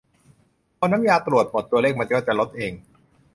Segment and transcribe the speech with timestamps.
[0.77, 2.73] "พอน้ำยาตรวจหมด ตัวเลขมันก็จะลดเอง"